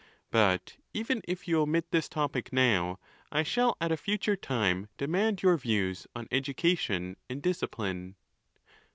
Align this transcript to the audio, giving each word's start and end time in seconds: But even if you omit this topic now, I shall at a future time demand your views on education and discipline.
But 0.31 0.77
even 0.95 1.21
if 1.27 1.47
you 1.47 1.61
omit 1.61 1.91
this 1.91 2.09
topic 2.09 2.51
now, 2.51 2.97
I 3.31 3.43
shall 3.43 3.77
at 3.79 3.91
a 3.91 3.95
future 3.97 4.35
time 4.35 4.87
demand 4.97 5.43
your 5.43 5.57
views 5.57 6.07
on 6.15 6.27
education 6.31 7.17
and 7.29 7.39
discipline. 7.39 8.15